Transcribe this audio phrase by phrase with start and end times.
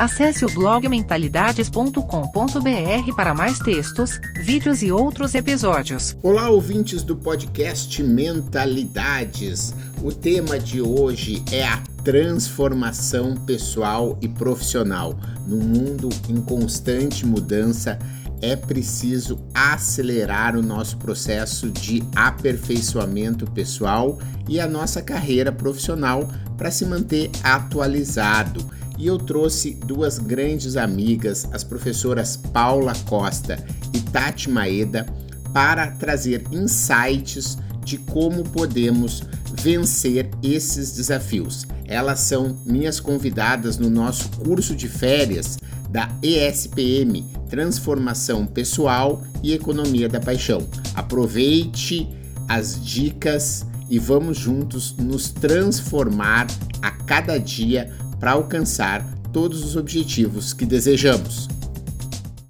[0.00, 6.16] Acesse o blog mentalidades.com.br para mais textos, vídeos e outros episódios.
[6.22, 9.74] Olá, ouvintes do podcast Mentalidades.
[10.02, 15.14] O tema de hoje é a transformação pessoal e profissional.
[15.46, 17.98] No mundo em constante mudança,
[18.40, 26.70] é preciso acelerar o nosso processo de aperfeiçoamento pessoal e a nossa carreira profissional para
[26.70, 33.58] se manter atualizado e eu trouxe duas grandes amigas, as professoras Paula Costa
[33.94, 35.06] e Tati Maeda,
[35.54, 39.22] para trazer insights de como podemos
[39.54, 41.66] vencer esses desafios.
[41.86, 45.58] Elas são minhas convidadas no nosso curso de férias
[45.88, 50.68] da ESPM Transformação Pessoal e Economia da Paixão.
[50.94, 52.06] Aproveite
[52.46, 56.46] as dicas e vamos juntos nos transformar
[56.82, 61.48] a cada dia para alcançar todos os objetivos que desejamos.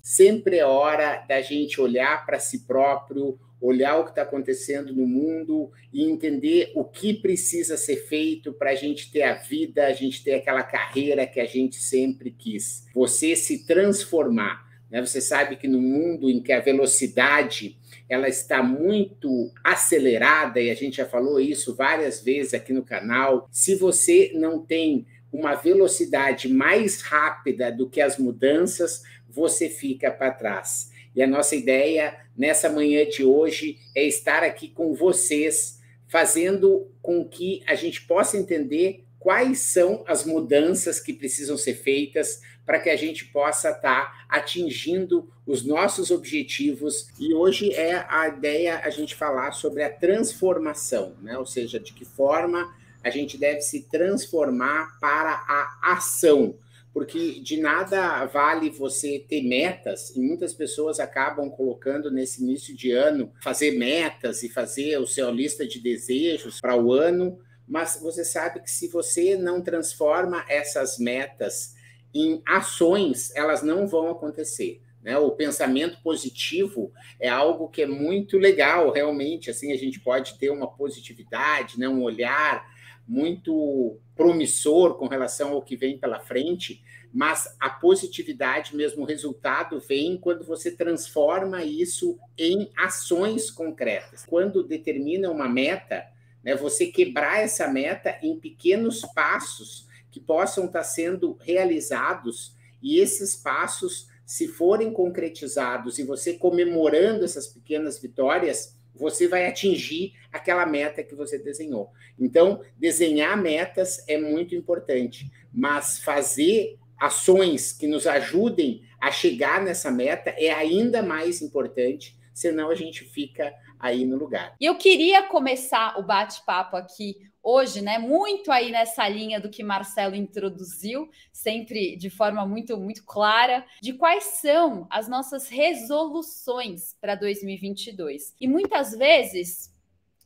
[0.02, 5.06] Sempre é hora da gente olhar para si próprio, olhar o que está acontecendo no
[5.06, 9.92] mundo e entender o que precisa ser feito para a gente ter a vida, a
[9.92, 12.86] gente ter aquela carreira que a gente sempre quis.
[12.92, 14.68] Você se transformar.
[14.90, 15.00] Né?
[15.00, 20.74] Você sabe que no mundo em que a velocidade ela está muito acelerada, e a
[20.74, 26.48] gente já falou isso várias vezes aqui no canal, se você não tem uma velocidade
[26.48, 30.90] mais rápida do que as mudanças, você fica para trás.
[31.14, 37.24] E a nossa ideia nessa manhã de hoje é estar aqui com vocês, fazendo com
[37.24, 42.88] que a gente possa entender quais são as mudanças que precisam ser feitas para que
[42.88, 47.08] a gente possa estar tá atingindo os nossos objetivos.
[47.18, 51.36] E hoje é a ideia a gente falar sobre a transformação, né?
[51.36, 56.56] Ou seja, de que forma a gente deve se transformar para a ação,
[56.92, 62.90] porque de nada vale você ter metas, e muitas pessoas acabam colocando nesse início de
[62.90, 68.24] ano fazer metas e fazer o seu lista de desejos para o ano, mas você
[68.24, 71.74] sabe que se você não transforma essas metas
[72.12, 74.82] em ações, elas não vão acontecer.
[75.02, 75.16] Né?
[75.16, 79.50] O pensamento positivo é algo que é muito legal, realmente.
[79.50, 81.88] Assim, a gente pode ter uma positividade, né?
[81.88, 82.66] um olhar
[83.10, 86.80] muito promissor com relação ao que vem pela frente,
[87.12, 94.24] mas a positividade mesmo, o resultado vem quando você transforma isso em ações concretas.
[94.24, 96.06] Quando determina uma meta,
[96.40, 103.34] né, você quebrar essa meta em pequenos passos que possam estar sendo realizados e esses
[103.34, 111.02] passos, se forem concretizados e você comemorando essas pequenas vitórias, você vai atingir aquela meta
[111.02, 111.90] que você desenhou.
[112.18, 119.90] Então, desenhar metas é muito importante, mas fazer ações que nos ajudem a chegar nessa
[119.90, 124.54] meta é ainda mais importante, senão a gente fica aí no lugar.
[124.60, 129.62] E eu queria começar o bate-papo aqui hoje, né, muito aí nessa linha do que
[129.62, 137.14] Marcelo introduziu, sempre de forma muito muito clara, de quais são as nossas resoluções para
[137.14, 138.34] 2022.
[138.40, 139.70] E muitas vezes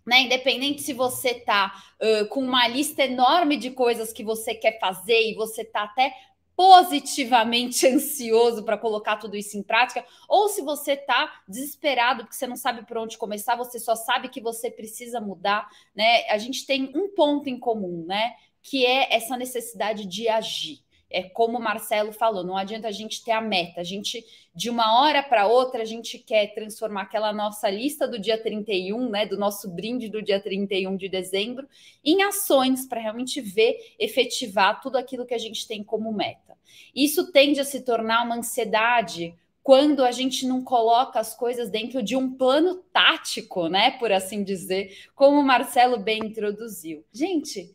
[0.07, 4.79] né, independente se você tá uh, com uma lista enorme de coisas que você quer
[4.79, 6.13] fazer e você tá até
[6.57, 12.47] positivamente ansioso para colocar tudo isso em prática, ou se você está desesperado porque você
[12.47, 16.29] não sabe por onde começar, você só sabe que você precisa mudar, né?
[16.31, 18.35] A gente tem um ponto em comum, né?
[18.63, 20.84] Que é essa necessidade de agir
[21.15, 24.69] é como o Marcelo falou, não adianta a gente ter a meta, a gente de
[24.69, 29.25] uma hora para outra a gente quer transformar aquela nossa lista do dia 31, né,
[29.25, 31.69] do nosso brinde do dia 31 de dezembro,
[32.05, 36.59] em ações para realmente ver efetivar tudo aquilo que a gente tem como meta.
[36.93, 42.03] Isso tende a se tornar uma ansiedade quando a gente não coloca as coisas dentro
[42.03, 47.05] de um plano tático, né, por assim dizer, como o Marcelo bem introduziu.
[47.13, 47.73] Gente,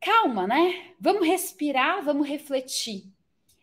[0.00, 0.92] calma, né?
[1.00, 3.04] Vamos respirar, vamos refletir.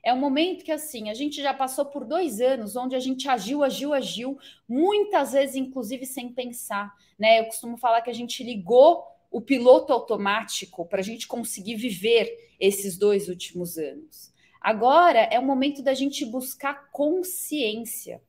[0.04, 3.30] É um momento que, assim, a gente já passou por dois anos onde a gente
[3.30, 4.38] agiu, agiu, agiu,
[4.68, 7.40] muitas vezes, inclusive, sem pensar, né?
[7.40, 12.56] Eu costumo falar que a gente ligou o piloto automático para a gente conseguir viver
[12.60, 14.34] esses dois últimos anos.
[14.60, 18.22] Agora é o momento da gente buscar consciência,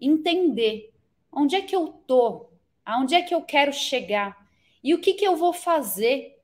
[0.00, 0.92] entender
[1.30, 2.48] onde é que eu tô,
[2.86, 4.46] Aonde é que eu quero chegar?
[4.82, 6.35] E o que, que eu vou fazer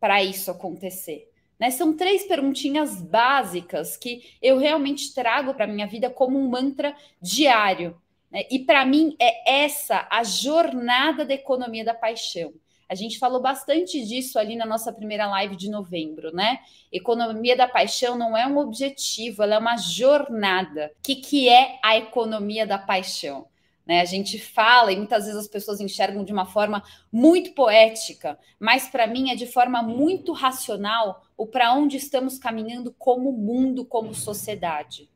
[0.00, 1.30] para isso acontecer?
[1.58, 1.70] Né?
[1.70, 6.94] São três perguntinhas básicas que eu realmente trago para a minha vida como um mantra
[7.20, 8.00] diário.
[8.30, 8.44] Né?
[8.50, 12.52] E para mim é essa a jornada da economia da paixão.
[12.88, 16.60] A gente falou bastante disso ali na nossa primeira live de novembro, né?
[16.90, 20.90] Economia da paixão não é um objetivo, ela é uma jornada.
[20.96, 23.46] O que, que é a economia da paixão?
[23.88, 24.02] Né?
[24.02, 28.86] A gente fala e muitas vezes as pessoas enxergam de uma forma muito poética, mas
[28.86, 34.14] para mim é de forma muito racional o para onde estamos caminhando como mundo, como
[34.14, 35.08] sociedade.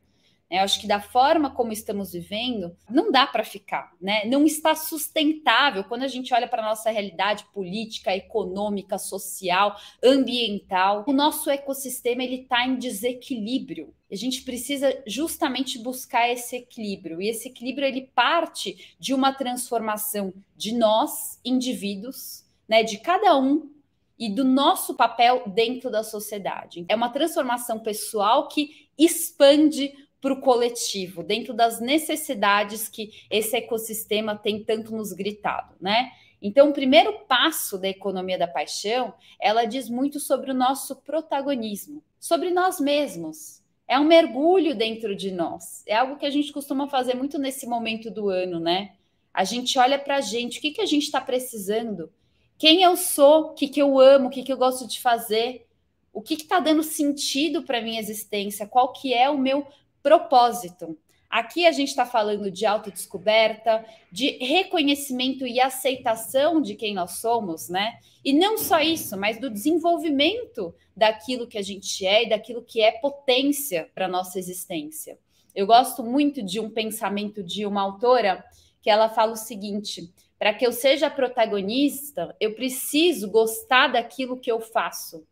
[0.57, 4.25] Eu acho que da forma como estamos vivendo, não dá para ficar, né?
[4.25, 11.03] Não está sustentável quando a gente olha para a nossa realidade política, econômica, social, ambiental.
[11.07, 13.93] O nosso ecossistema ele está em desequilíbrio.
[14.11, 17.19] A gente precisa justamente buscar esse equilíbrio.
[17.19, 22.83] E esse equilíbrio ele parte de uma transformação de nós, indivíduos, né?
[22.83, 23.71] De cada um
[24.19, 26.85] e do nosso papel dentro da sociedade.
[26.87, 29.91] É uma transformação pessoal que expande
[30.23, 36.13] para o coletivo, dentro das necessidades que esse ecossistema tem tanto nos gritado, né?
[36.41, 42.01] Então, o primeiro passo da economia da paixão, ela diz muito sobre o nosso protagonismo,
[42.17, 43.61] sobre nós mesmos.
[43.85, 45.83] É um mergulho dentro de nós.
[45.85, 48.93] É algo que a gente costuma fazer muito nesse momento do ano, né?
[49.33, 52.09] A gente olha para a gente, o que, que a gente está precisando?
[52.57, 53.47] Quem eu sou?
[53.47, 54.27] O que, que eu amo?
[54.27, 55.67] O que, que eu gosto de fazer?
[56.13, 58.65] O que está dando sentido para a minha existência?
[58.65, 59.67] Qual que é o meu
[60.03, 60.97] propósito.
[61.29, 67.69] Aqui a gente está falando de autodescoberta, de reconhecimento e aceitação de quem nós somos,
[67.69, 67.97] né?
[68.23, 72.81] E não só isso, mas do desenvolvimento daquilo que a gente é e daquilo que
[72.81, 75.17] é potência para a nossa existência.
[75.55, 78.45] Eu gosto muito de um pensamento de uma autora
[78.79, 84.51] que ela fala o seguinte: para que eu seja protagonista, eu preciso gostar daquilo que
[84.51, 85.25] eu faço.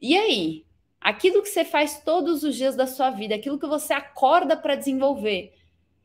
[0.00, 0.64] E aí?
[1.00, 4.74] Aquilo que você faz todos os dias da sua vida, aquilo que você acorda para
[4.74, 5.54] desenvolver,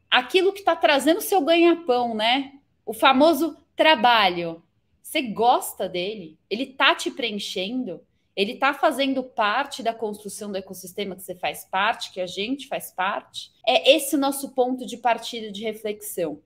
[0.10, 2.54] aquilo que está trazendo seu ganha-pão, né?
[2.86, 4.63] O famoso trabalho.
[5.01, 6.38] Você gosta dele?
[6.50, 8.01] Ele está te preenchendo?
[8.36, 12.68] Ele está fazendo parte da construção do ecossistema que você faz parte, que a gente
[12.68, 13.51] faz parte?
[13.66, 16.42] É esse o nosso ponto de partida de reflexão.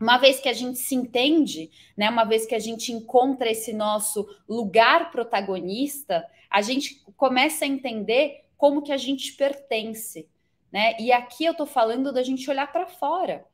[0.00, 3.72] Uma vez que a gente se entende, né, uma vez que a gente encontra esse
[3.72, 10.28] nosso lugar protagonista, a gente começa a entender como que a gente pertence,
[10.72, 10.96] né?
[10.98, 13.44] E aqui eu estou falando da gente olhar para fora,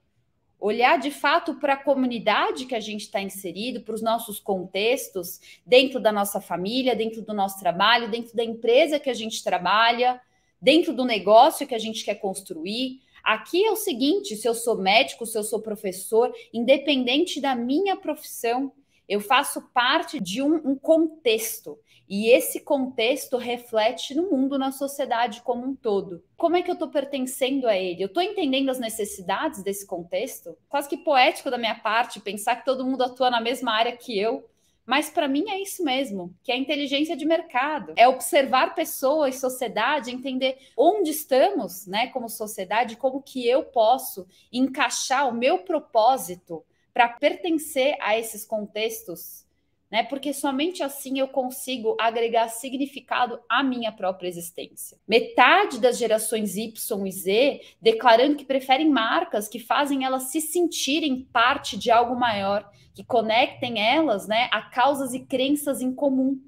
[0.58, 5.40] olhar de fato para a comunidade que a gente está inserido, para os nossos contextos,
[5.66, 10.20] dentro da nossa família, dentro do nosso trabalho, dentro da empresa que a gente trabalha,
[10.60, 13.00] dentro do negócio que a gente quer construir.
[13.24, 17.96] Aqui é o seguinte: se eu sou médico, se eu sou professor, independente da minha
[17.96, 18.72] profissão,
[19.12, 21.78] eu faço parte de um, um contexto.
[22.08, 26.24] E esse contexto reflete no mundo, na sociedade como um todo.
[26.34, 28.02] Como é que eu estou pertencendo a ele?
[28.02, 30.56] Eu estou entendendo as necessidades desse contexto?
[30.66, 34.18] Quase que poético da minha parte pensar que todo mundo atua na mesma área que
[34.18, 34.48] eu.
[34.86, 37.92] Mas para mim é isso mesmo, que é a inteligência de mercado.
[37.96, 45.28] É observar pessoas, sociedade, entender onde estamos, né, como sociedade, como que eu posso encaixar
[45.28, 49.46] o meu propósito para pertencer a esses contextos
[49.92, 50.02] né?
[50.02, 54.96] Porque somente assim eu consigo agregar significado à minha própria existência.
[55.06, 61.28] Metade das gerações Y e Z declarando que preferem marcas que fazem elas se sentirem
[61.30, 66.40] parte de algo maior, que conectem elas, né, a causas e crenças em comum.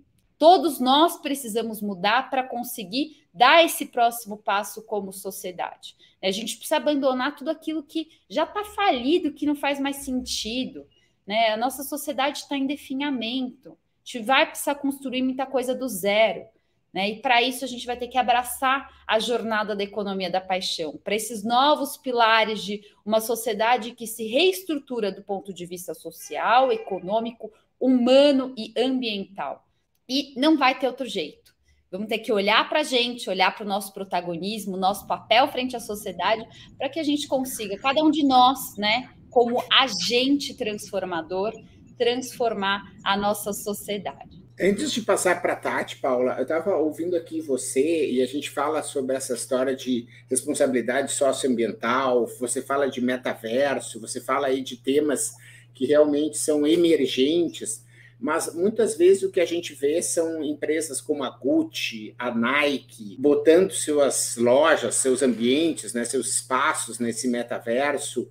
[0.45, 5.97] Todos nós precisamos mudar para conseguir dar esse próximo passo como sociedade.
[6.23, 10.87] A gente precisa abandonar tudo aquilo que já está falido, que não faz mais sentido.
[11.27, 11.49] Né?
[11.49, 13.71] A nossa sociedade está em definhamento.
[13.71, 16.45] A gente vai precisar construir muita coisa do zero.
[16.93, 17.13] Né?
[17.13, 20.99] E para isso a gente vai ter que abraçar a jornada da economia da paixão,
[21.03, 26.71] para esses novos pilares de uma sociedade que se reestrutura do ponto de vista social,
[26.71, 29.65] econômico, humano e ambiental.
[30.09, 31.55] E não vai ter outro jeito.
[31.91, 35.77] Vamos ter que olhar para a gente, olhar para o nosso protagonismo, nosso papel frente
[35.77, 36.45] à sociedade,
[36.77, 41.53] para que a gente consiga, cada um de nós, né, como agente transformador,
[41.97, 44.43] transformar a nossa sociedade.
[44.61, 48.51] Antes de passar para a Tati, Paula, eu estava ouvindo aqui você e a gente
[48.51, 54.77] fala sobre essa história de responsabilidade socioambiental, você fala de metaverso, você fala aí de
[54.77, 55.33] temas
[55.75, 57.84] que realmente são emergentes,
[58.25, 63.19] mas muitas vezes o que a gente vê são empresas como a Gucci, a Nike,
[63.19, 68.27] botando suas lojas, seus ambientes, né, seus espaços nesse metaverso,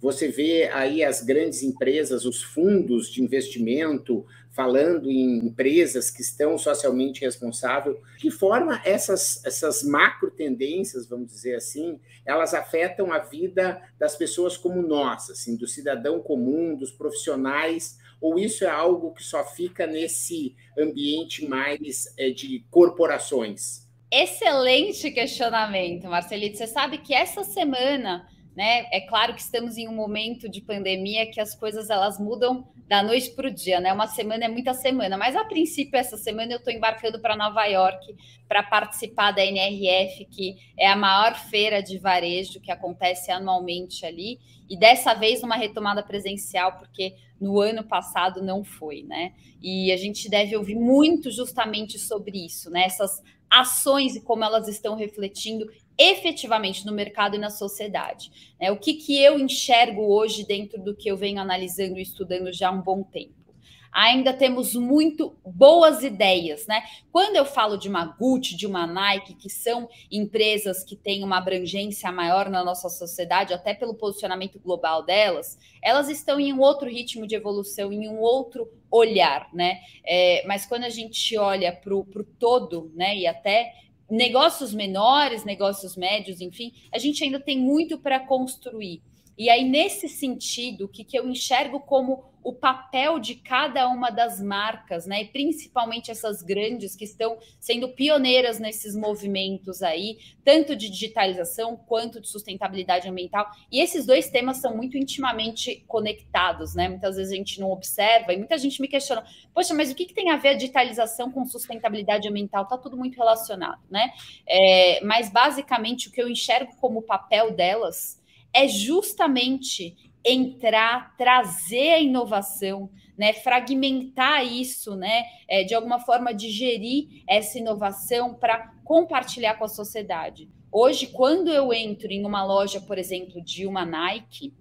[0.00, 6.58] Você vê aí as grandes empresas, os fundos de investimento, falando em empresas que estão
[6.58, 7.96] socialmente responsáveis.
[8.18, 14.56] Que forma essas, essas macro tendências, vamos dizer assim, elas afetam a vida das pessoas
[14.56, 19.86] como nós, assim, do cidadão comum, dos profissionais, ou isso é algo que só fica
[19.86, 23.86] nesse ambiente mais é, de corporações?
[24.10, 26.56] Excelente questionamento, Marcelito.
[26.56, 28.86] Você sabe que essa semana né?
[28.90, 33.02] É claro que estamos em um momento de pandemia que as coisas elas mudam da
[33.02, 33.92] noite para o dia, né?
[33.92, 37.66] Uma semana é muita semana, mas a princípio essa semana eu estou embarcando para Nova
[37.66, 38.16] York
[38.48, 44.38] para participar da NRF, que é a maior feira de varejo que acontece anualmente ali,
[44.70, 49.32] e dessa vez numa retomada presencial, porque no ano passado não foi, né?
[49.62, 52.84] E a gente deve ouvir muito justamente sobre isso, né?
[52.84, 58.54] Essas ações e como elas estão refletindo efetivamente no mercado e na sociedade.
[58.60, 58.70] Né?
[58.70, 62.68] O que, que eu enxergo hoje dentro do que eu venho analisando e estudando já
[62.68, 63.45] há um bom tempo?
[63.92, 66.82] Ainda temos muito boas ideias, né?
[67.10, 71.38] Quando eu falo de uma Gucci, de uma Nike, que são empresas que têm uma
[71.38, 76.88] abrangência maior na nossa sociedade, até pelo posicionamento global delas, elas estão em um outro
[76.88, 79.80] ritmo de evolução, em um outro olhar, né?
[80.04, 82.04] É, mas quando a gente olha para o
[82.38, 83.72] todo, né, e até
[84.08, 89.02] negócios menores, negócios médios, enfim, a gente ainda tem muito para construir.
[89.38, 94.08] E aí, nesse sentido, o que, que eu enxergo como o papel de cada uma
[94.08, 95.22] das marcas, né?
[95.22, 102.20] E principalmente essas grandes que estão sendo pioneiras nesses movimentos aí, tanto de digitalização quanto
[102.20, 103.50] de sustentabilidade ambiental.
[103.68, 106.88] E esses dois temas são muito intimamente conectados, né?
[106.88, 110.06] Muitas vezes a gente não observa e muita gente me questiona: poxa, mas o que,
[110.06, 112.62] que tem a ver a digitalização com sustentabilidade ambiental?
[112.62, 114.12] Está tudo muito relacionado, né?
[114.48, 118.24] É, mas basicamente o que eu enxergo como papel delas
[118.56, 119.94] é justamente
[120.24, 128.34] entrar, trazer a inovação, né, fragmentar isso, né, é, de alguma forma digerir essa inovação
[128.34, 130.48] para compartilhar com a sociedade.
[130.72, 134.54] Hoje, quando eu entro em uma loja, por exemplo, de uma Nike,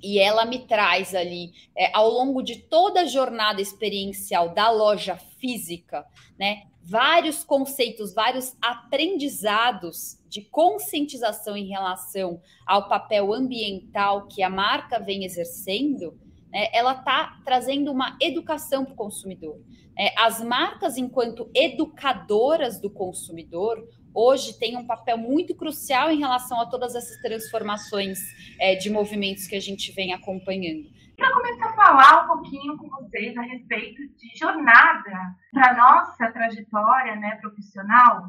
[0.00, 5.16] e ela me traz ali, é, ao longo de toda a jornada experiencial da loja
[5.16, 6.06] física,
[6.38, 14.98] né, vários conceitos, vários aprendizados de conscientização em relação ao papel ambiental que a marca
[14.98, 16.18] vem exercendo,
[16.52, 19.58] né, ela está trazendo uma educação para o consumidor.
[19.98, 26.60] É, as marcas, enquanto educadoras do consumidor, hoje têm um papel muito crucial em relação
[26.60, 28.18] a todas essas transformações
[28.60, 30.92] é, de movimentos que a gente vem acompanhando.
[31.24, 37.16] Para começar a falar um pouquinho com vocês a respeito de jornada para nossa trajetória
[37.16, 38.28] né, profissional,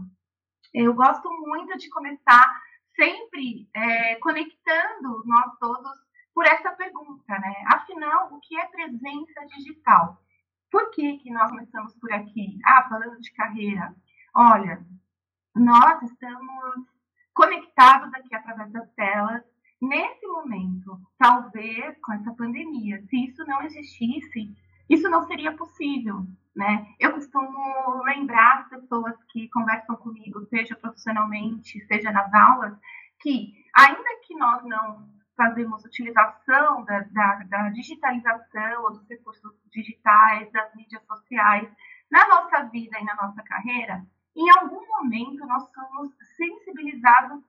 [0.73, 2.49] eu gosto muito de começar
[2.95, 5.91] sempre é, conectando nós todos
[6.33, 7.53] por essa pergunta, né?
[7.67, 10.17] Afinal, o que é presença digital?
[10.71, 12.57] Por que, que nós começamos por aqui?
[12.63, 13.93] Ah, falando de carreira.
[14.33, 14.79] Olha,
[15.53, 16.85] nós estamos
[17.33, 19.43] conectados aqui através das telas
[19.81, 24.55] nesse momento, talvez com essa pandemia, se isso não existisse,
[24.87, 26.23] isso não seria possível,
[26.55, 26.85] né?
[26.99, 32.77] Eu costumo lembrar as pessoas que conversam comigo, seja profissionalmente, seja nas aulas,
[33.19, 40.51] que ainda que nós não fazemos utilização da, da, da digitalização ou dos recursos digitais,
[40.51, 41.67] das mídias sociais
[42.11, 44.05] na nossa vida e na nossa carreira,
[44.35, 47.43] em algum momento nós somos sensibilizados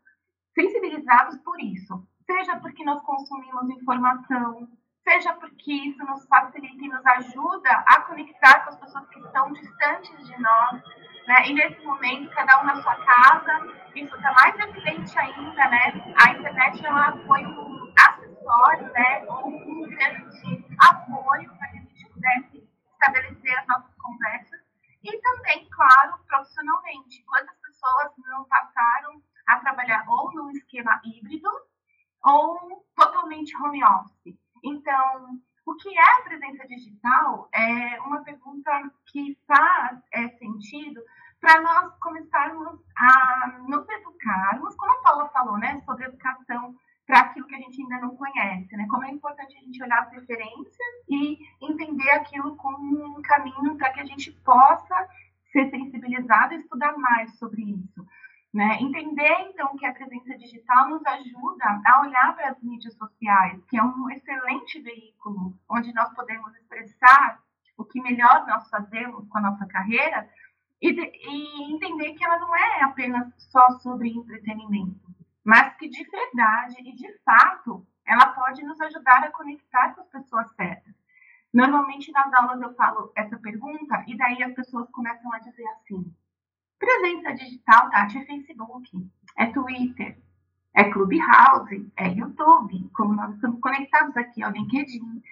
[0.54, 4.68] sensibilizados por isso seja porque nós consumimos informação,
[5.02, 9.52] seja porque isso nos facilita e nos ajuda a conectar com as pessoas que estão
[9.52, 10.82] distantes de nós,
[11.26, 11.46] né?
[11.46, 16.14] E nesse momento, cada um na sua casa, isso está mais evidente ainda, né?
[16.16, 19.24] A internet ela foi um acessório, né?
[19.30, 24.60] Um grande apoio para que a gente pudesse estabelecer as nossas conversas
[25.04, 27.24] e também, claro, profissionalmente.
[27.24, 31.15] Quantas pessoas não passaram a trabalhar ou num esquema ou
[33.66, 34.38] home office.
[34.64, 38.70] Então, o que é presença digital é uma pergunta
[39.06, 41.00] que faz é, sentido
[41.40, 46.74] para nós começarmos a nos educarmos, como a Paula falou, né, sobre educação
[47.06, 48.86] para aquilo que a gente ainda não conhece, né?
[48.90, 53.92] Como é importante a gente olhar as referências e entender aquilo como um caminho para
[53.92, 55.08] que a gente possa
[55.52, 57.95] ser sensibilizado e estudar mais sobre isso.
[58.56, 58.78] Né?
[58.80, 63.76] Entender, então, que a presença digital nos ajuda a olhar para as mídias sociais, que
[63.76, 67.42] é um excelente veículo onde nós podemos expressar
[67.76, 70.26] o que melhor nós fazemos com a nossa carreira
[70.80, 75.06] e, e entender que ela não é apenas só sobre entretenimento,
[75.44, 80.08] mas que de verdade e de fato ela pode nos ajudar a conectar com as
[80.08, 80.94] pessoas certas.
[81.52, 86.10] Normalmente nas aulas eu falo essa pergunta e daí as pessoas começam a dizer assim:
[86.78, 90.18] presença digital, Tati, é Facebook, é Twitter,
[90.74, 95.22] é Clubhouse, é YouTube, como nós estamos conectados aqui ao LinkedIn.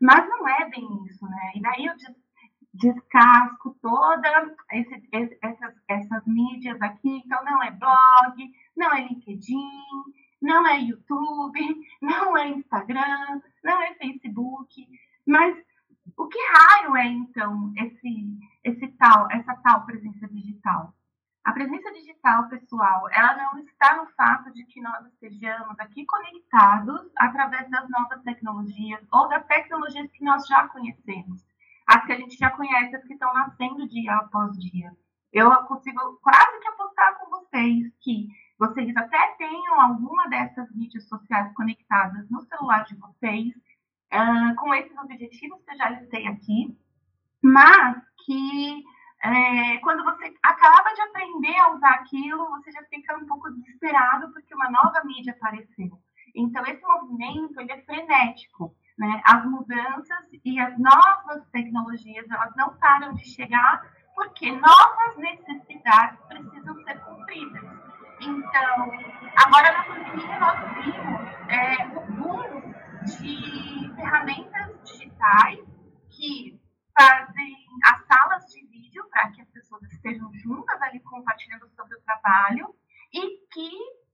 [0.00, 1.52] Mas não é bem isso, né?
[1.54, 1.94] E daí eu
[2.74, 5.08] descasco toda esse,
[5.40, 7.22] essas, essas mídias aqui.
[7.24, 9.70] Então, não é blog, não é LinkedIn,
[10.42, 11.60] não é YouTube,
[12.02, 14.86] não é Instagram, não é Facebook.
[15.26, 15.56] Mas
[16.16, 20.94] o que raio é, então, esse, esse tal, essa tal presença digital?
[21.44, 27.10] A presença digital, pessoal, ela não está no fato de que nós estejamos aqui conectados
[27.16, 31.44] através das novas tecnologias ou das tecnologias que nós já conhecemos
[31.86, 34.90] as que a gente já conhece, as que estão nascendo dia após dia.
[35.32, 41.52] Eu consigo quase que apostar com vocês que vocês até tenham alguma dessas mídias sociais
[41.54, 43.52] conectadas no celular de vocês,
[44.14, 46.78] uh, com esses objetivos que eu já listei aqui,
[47.42, 48.84] mas que
[49.22, 54.30] é, quando você acaba de aprender a usar aquilo, você já fica um pouco desesperado
[54.32, 55.98] porque uma nova mídia apareceu.
[56.34, 58.74] Então, esse movimento ele é frenético.
[58.98, 59.20] Né?
[59.24, 63.82] As mudanças e as novas tecnologias elas não param de chegar
[64.14, 67.62] porque novas necessidades precisam ser cumpridas.
[68.20, 68.92] Então,
[69.36, 75.60] agora na pandemia nós vimos é, o boom de ferramentas digitais
[76.10, 76.58] que
[76.96, 82.00] fazem as salas de vídeo para que as pessoas estejam juntas ali compartilhando sobre o
[82.02, 82.74] trabalho
[83.12, 83.70] e que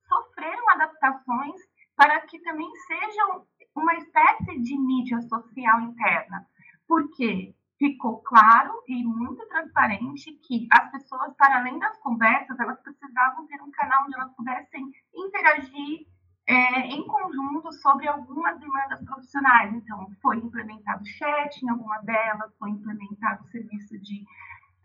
[0.09, 1.61] sofreram adaptações
[1.95, 6.47] para que também sejam uma espécie de mídia social interna,
[6.89, 13.47] porque ficou claro e muito transparente que as pessoas, para além das conversas, elas precisavam
[13.47, 16.07] ter um canal onde elas pudessem interagir
[16.51, 19.73] é, em conjunto sobre algumas demandas profissionais.
[19.73, 24.25] Então, foi implementado chat em alguma delas, foi implementado o serviço de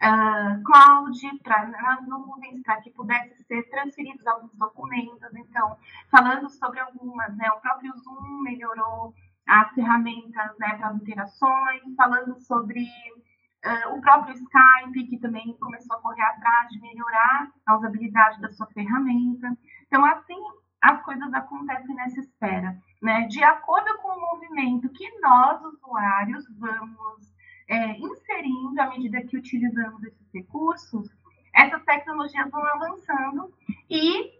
[0.03, 5.33] uh, cloud para nas nuvens para que pudesse ser transferidos alguns documentos.
[5.33, 5.75] Então,
[6.11, 9.11] falando sobre algumas, né, o próprio Zoom melhorou
[9.47, 15.97] as ferramentas né, para as interações, falando sobre uh, o próprio Skype, que também começou
[15.97, 19.51] a correr atrás de melhorar a usabilidade da sua ferramenta.
[19.87, 20.39] Então, assim,
[20.85, 23.21] as coisas acontecem nessa esfera, né?
[23.27, 27.33] De acordo com o movimento que nós, usuários, vamos
[27.67, 31.09] é, inserindo à medida que utilizamos esses recursos,
[31.55, 33.51] essas tecnologias vão avançando
[33.89, 34.31] e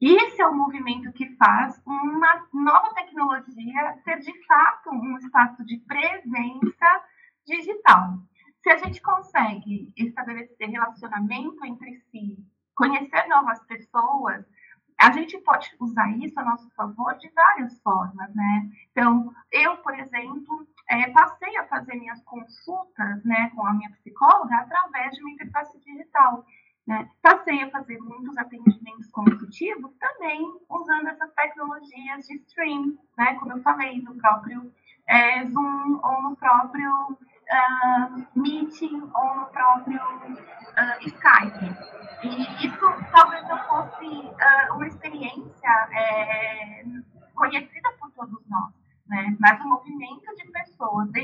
[0.00, 5.76] esse é o movimento que faz uma nova tecnologia ser de fato um espaço de
[5.78, 7.04] presença
[7.46, 8.18] digital.
[8.62, 12.36] Se a gente consegue estabelecer relacionamento entre si,
[12.74, 14.44] conhecer novas pessoas,
[14.98, 18.70] a gente pode usar isso a nosso favor de várias formas, né?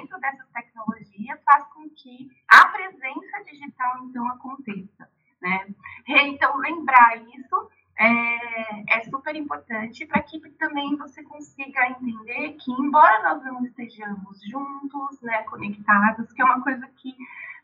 [0.04, 5.08] Dentro dessas tecnologias faz com que a presença digital então aconteça,
[5.40, 5.66] né?
[6.06, 13.22] Então lembrar isso é, é super importante para que também você consiga entender que embora
[13.22, 17.14] nós não estejamos juntos, né, conectados, que é uma coisa que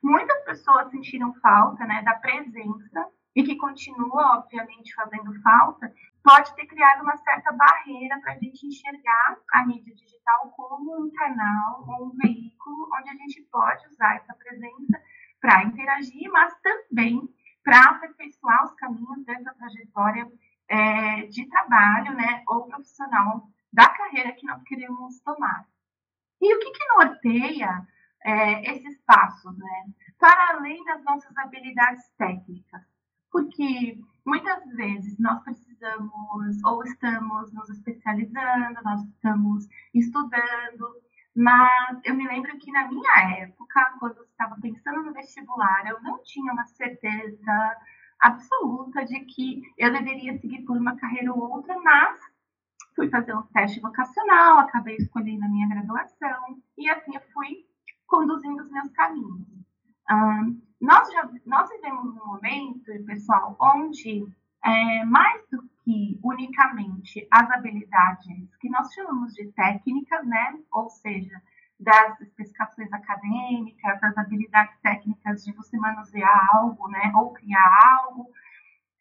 [0.02, 6.66] muitas pessoas sentiram falta, né, da presença e que continua, obviamente, fazendo falta, pode ter
[6.66, 9.94] criado uma certa barreira para a gente enxergar a mídia
[10.80, 15.02] como um canal ou um veículo onde a gente pode usar essa presença
[15.38, 17.28] para interagir, mas também
[17.62, 20.26] para aperfeiçoar os caminhos dessa trajetória
[20.68, 25.66] é, de trabalho né, ou profissional da carreira que nós queremos tomar.
[26.40, 27.86] E o que, que norteia
[28.24, 29.84] é, esses passos, né?
[30.18, 32.90] Para além das nossas habilidades técnicas
[33.30, 40.94] porque muitas vezes nós precisamos ou estamos nos especializando, nós estamos estudando,
[41.34, 46.00] mas eu me lembro que na minha época, quando eu estava pensando no vestibular, eu
[46.02, 47.76] não tinha uma certeza
[48.20, 52.20] absoluta de que eu deveria seguir por uma carreira ou outra, mas
[52.94, 57.64] fui fazer um teste vocacional, acabei escolhendo a minha graduação e assim eu fui
[58.06, 59.46] conduzindo os meus caminhos.
[60.10, 64.26] Um, nós, já, nós vivemos um momento, pessoal, onde
[64.64, 70.58] é, mais do que unicamente as habilidades que nós chamamos de técnicas, né?
[70.72, 71.40] Ou seja,
[71.78, 77.12] das especificações acadêmicas, das habilidades técnicas de você manusear algo, né?
[77.14, 78.30] Ou criar algo.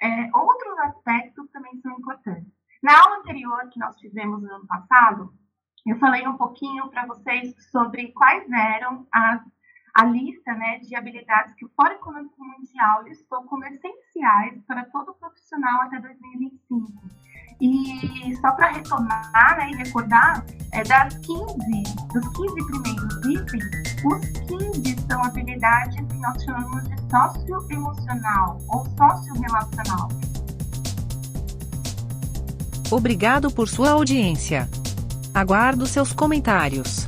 [0.01, 2.53] É, outros aspectos também são importantes.
[2.81, 5.33] Na aula anterior que nós tivemos no ano passado,
[5.85, 9.41] eu falei um pouquinho para vocês sobre quais eram as
[9.93, 15.13] a lista né, de habilidades que o Fórum Econômico Mundial listou como essenciais para todo
[15.15, 17.19] profissional até 2025.
[17.61, 21.47] E só para retomar né, e recordar, é, das 15,
[22.13, 23.65] dos 15 primeiros itens,
[24.05, 30.07] os 15 são habilidades que nós chamamos de socioemocional ou sociorelacional.
[32.91, 34.69] Obrigado por sua audiência.
[35.33, 37.07] Aguardo seus comentários.